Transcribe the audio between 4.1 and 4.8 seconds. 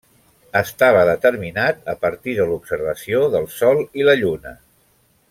lluna.